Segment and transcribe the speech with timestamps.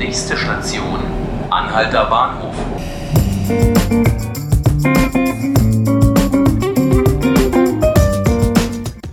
[0.00, 0.98] Nächste Station,
[1.50, 2.54] Anhalter Bahnhof.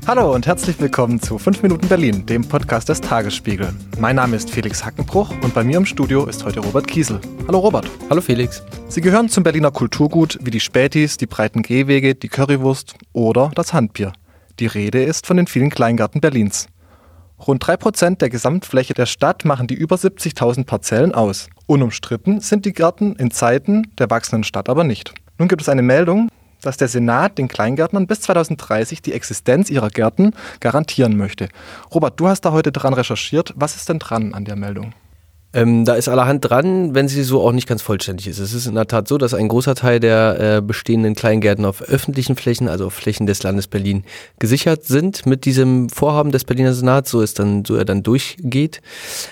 [0.07, 3.73] Hallo und herzlich willkommen zu 5 Minuten Berlin, dem Podcast des Tagesspiegel.
[3.99, 7.19] Mein Name ist Felix Hackenbruch und bei mir im Studio ist heute Robert Kiesel.
[7.47, 7.91] Hallo Robert.
[8.09, 8.63] Hallo Felix.
[8.87, 13.73] Sie gehören zum Berliner Kulturgut wie die Spätis, die breiten Gehwege, die Currywurst oder das
[13.73, 14.13] Handbier.
[14.61, 16.69] Die Rede ist von den vielen Kleingärten Berlins.
[17.45, 21.49] Rund 3% der Gesamtfläche der Stadt machen die über 70.000 Parzellen aus.
[21.67, 25.13] Unumstritten sind die Gärten in Zeiten der wachsenden Stadt aber nicht.
[25.37, 26.29] Nun gibt es eine Meldung,
[26.61, 31.49] dass der Senat den Kleingärtnern bis 2030 die Existenz ihrer Gärten garantieren möchte.
[31.93, 33.53] Robert, du hast da heute dran recherchiert.
[33.55, 34.93] Was ist denn dran an der Meldung?
[35.53, 38.37] Ähm, da ist allerhand dran, wenn sie so auch nicht ganz vollständig ist.
[38.39, 41.81] Es ist in der Tat so, dass ein großer Teil der äh, bestehenden Kleingärten auf
[41.81, 44.03] öffentlichen Flächen, also auf Flächen des Landes Berlin,
[44.39, 48.81] gesichert sind mit diesem Vorhaben des Berliner Senats, so, ist dann, so er dann durchgeht.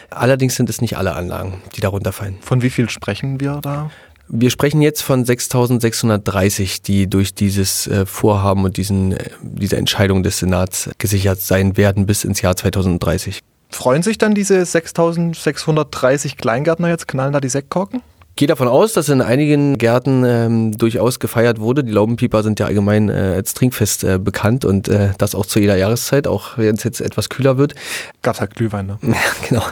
[0.09, 2.37] Allerdings sind es nicht alle Anlagen, die darunter fallen.
[2.39, 3.91] Von wie viel sprechen wir da?
[4.27, 10.23] Wir sprechen jetzt von 6.630, die durch dieses äh, Vorhaben und diesen, äh, diese Entscheidung
[10.23, 13.41] des Senats gesichert sein werden bis ins Jahr 2030.
[13.75, 18.01] Freuen sich dann diese 6.630 Kleingärtner jetzt, knallen da die Sektkorken?
[18.35, 21.83] Gehe davon aus, dass in einigen Gärten ähm, durchaus gefeiert wurde.
[21.83, 25.59] Die Laubenpieper sind ja allgemein äh, als Trinkfest äh, bekannt und äh, das auch zu
[25.59, 27.75] jeder Jahreszeit, auch wenn es jetzt etwas kühler wird.
[28.21, 28.99] Gab's halt Glühwein, ne?
[29.07, 29.15] Ja,
[29.47, 29.63] genau.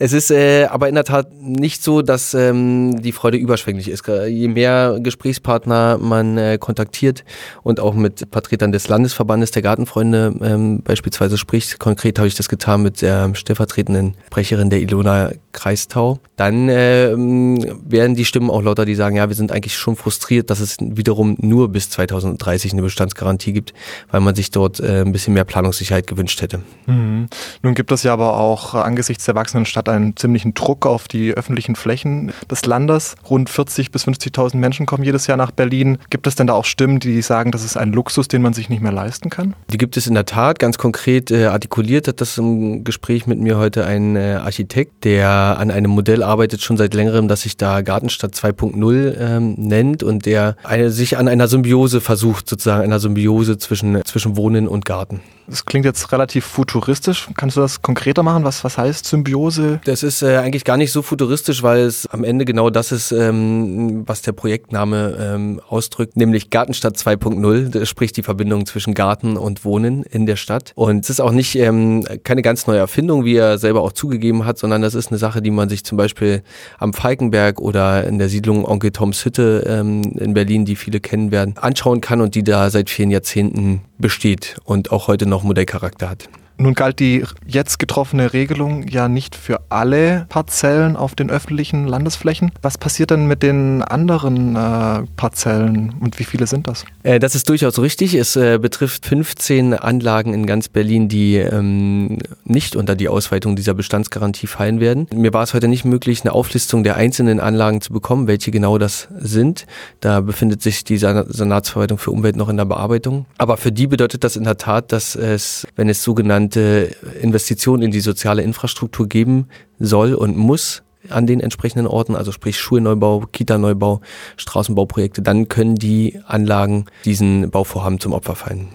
[0.00, 4.06] Es ist äh, aber in der Tat nicht so, dass ähm, die Freude überschwänglich ist.
[4.06, 7.24] Je mehr Gesprächspartner man äh, kontaktiert
[7.62, 12.48] und auch mit Vertretern des Landesverbandes der Gartenfreunde ähm, beispielsweise spricht, konkret habe ich das
[12.48, 18.84] getan mit der stellvertretenden Sprecherin der Ilona Kreistau, dann ähm, werden die Stimmen auch lauter,
[18.84, 22.82] die sagen, ja, wir sind eigentlich schon frustriert, dass es wiederum nur bis 2030 eine
[22.82, 23.74] Bestandsgarantie gibt,
[24.10, 26.60] weil man sich dort äh, ein bisschen mehr Planungssicherheit gewünscht hätte.
[26.86, 27.28] Mhm.
[27.62, 31.32] Nun gibt es ja aber auch angesichts der wachsenden Stadt einen ziemlichen Druck auf die
[31.32, 33.16] öffentlichen Flächen des Landes.
[33.28, 35.98] Rund 40.000 bis 50.000 Menschen kommen jedes Jahr nach Berlin.
[36.10, 38.68] Gibt es denn da auch Stimmen, die sagen, das ist ein Luxus, den man sich
[38.68, 39.54] nicht mehr leisten kann?
[39.70, 40.58] Die gibt es in der Tat.
[40.60, 45.47] Ganz konkret äh, artikuliert hat das im Gespräch mit mir heute ein äh, Architekt, der
[45.54, 50.04] an einem Modell arbeitet schon seit längerem, dass sich da gar Gartenstadt 2.0 ähm, nennt
[50.04, 54.84] und der eine, sich an einer Symbiose versucht, sozusagen einer Symbiose zwischen, zwischen Wohnen und
[54.84, 55.20] Garten.
[55.48, 57.28] Das klingt jetzt relativ futuristisch.
[57.36, 58.44] Kannst du das konkreter machen?
[58.44, 59.80] Was, was heißt Symbiose?
[59.84, 63.12] Das ist äh, eigentlich gar nicht so futuristisch, weil es am Ende genau das ist,
[63.12, 67.70] ähm, was der Projektname ähm, ausdrückt, nämlich Gartenstadt 2.0.
[67.70, 70.72] Das spricht die Verbindung zwischen Garten und Wohnen in der Stadt.
[70.74, 74.44] Und es ist auch nicht ähm, keine ganz neue Erfindung, wie er selber auch zugegeben
[74.44, 76.42] hat, sondern das ist eine Sache, die man sich zum Beispiel
[76.78, 81.30] am Falkenberg oder in der Siedlung Onkel Toms Hütte ähm, in Berlin, die viele kennen
[81.30, 86.08] werden, anschauen kann und die da seit vielen Jahrzehnten besteht und auch heute noch Modellcharakter
[86.08, 86.28] hat.
[86.60, 92.50] Nun galt die jetzt getroffene Regelung ja nicht für alle Parzellen auf den öffentlichen Landesflächen.
[92.62, 96.84] Was passiert denn mit den anderen äh, Parzellen und wie viele sind das?
[97.04, 98.14] Äh, das ist durchaus richtig.
[98.14, 103.74] Es äh, betrifft 15 Anlagen in ganz Berlin, die ähm, nicht unter die Ausweitung dieser
[103.74, 105.06] Bestandsgarantie fallen werden.
[105.14, 108.78] Mir war es heute nicht möglich, eine Auflistung der einzelnen Anlagen zu bekommen, welche genau
[108.78, 109.64] das sind.
[110.00, 113.26] Da befindet sich die Senatsverwaltung für Umwelt noch in der Bearbeitung.
[113.38, 117.82] Aber für die bedeutet das in der Tat, dass es, wenn es sogenannte sogenannte Investitionen
[117.82, 119.48] in die soziale Infrastruktur geben
[119.78, 124.00] soll und muss an den entsprechenden Orten, also sprich Schulneubau, Kita-Neubau,
[124.36, 128.68] Straßenbauprojekte, dann können die Anlagen diesen Bauvorhaben zum Opfer fallen.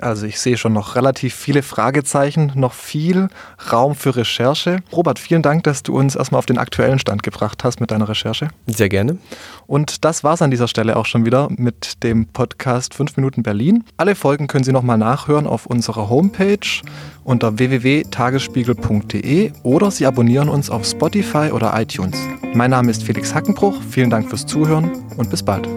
[0.00, 3.28] Also ich sehe schon noch relativ viele Fragezeichen, noch viel
[3.72, 4.78] Raum für Recherche.
[4.92, 8.08] Robert, vielen Dank, dass du uns erstmal auf den aktuellen Stand gebracht hast mit deiner
[8.08, 8.48] Recherche.
[8.66, 9.18] Sehr gerne.
[9.66, 13.42] Und das war es an dieser Stelle auch schon wieder mit dem Podcast 5 Minuten
[13.42, 13.84] Berlin.
[13.96, 16.58] Alle Folgen können Sie nochmal nachhören auf unserer Homepage
[17.22, 22.18] unter www.tagesspiegel.de oder Sie abonnieren uns auf Spotify oder iTunes.
[22.54, 23.80] Mein Name ist Felix Hackenbruch.
[23.90, 25.68] Vielen Dank fürs Zuhören und bis bald.